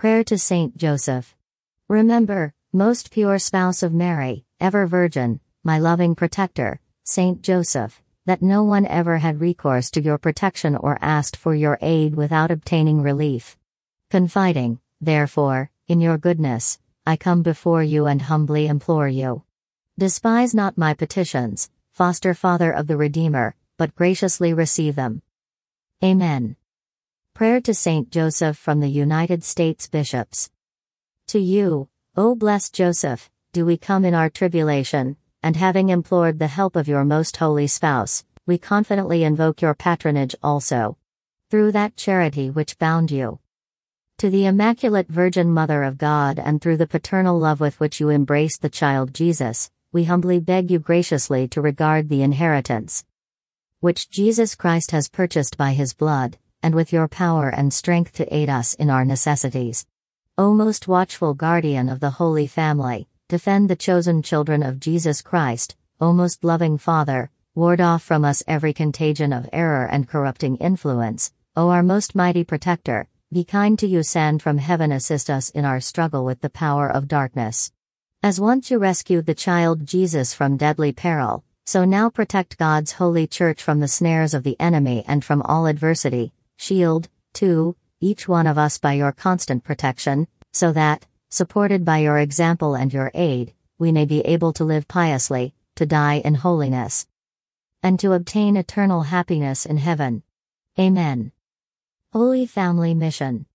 [0.00, 1.36] Prayer to Saint Joseph.
[1.86, 8.64] Remember, most pure spouse of Mary, ever virgin, my loving protector, Saint Joseph, that no
[8.64, 13.58] one ever had recourse to your protection or asked for your aid without obtaining relief.
[14.08, 19.42] Confiding, therefore, in your goodness, I come before you and humbly implore you.
[19.98, 25.20] Despise not my petitions, foster father of the Redeemer, but graciously receive them.
[26.02, 26.56] Amen.
[27.40, 30.50] Prayer to Saint Joseph from the United States Bishops.
[31.28, 36.48] To you, O blessed Joseph, do we come in our tribulation, and having implored the
[36.48, 40.98] help of your most holy spouse, we confidently invoke your patronage also.
[41.48, 43.38] Through that charity which bound you.
[44.18, 48.10] To the Immaculate Virgin Mother of God and through the paternal love with which you
[48.10, 53.06] embraced the child Jesus, we humbly beg you graciously to regard the inheritance
[53.78, 58.34] which Jesus Christ has purchased by his blood, and with your power and strength to
[58.34, 59.86] aid us in our necessities.
[60.38, 65.76] O most watchful guardian of the Holy Family, defend the chosen children of Jesus Christ,
[66.00, 71.32] O most loving Father, ward off from us every contagion of error and corrupting influence,
[71.56, 75.64] O our most mighty protector, be kind to you send from heaven assist us in
[75.64, 77.70] our struggle with the power of darkness.
[78.22, 83.26] As once you rescued the child Jesus from deadly peril, so now protect God's holy
[83.26, 88.46] church from the snares of the enemy and from all adversity, shield, too, each one
[88.46, 93.54] of us by your constant protection, so that, supported by your example and your aid,
[93.78, 97.06] we may be able to live piously, to die in holiness,
[97.82, 100.22] and to obtain eternal happiness in heaven.
[100.78, 101.32] Amen.
[102.12, 103.46] Holy Family Mission.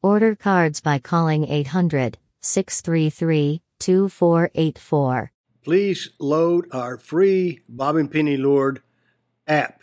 [0.00, 5.32] Order cards by calling 800 633 2484.
[5.64, 8.80] Please load our free Bob and Penny Lord
[9.46, 9.82] app.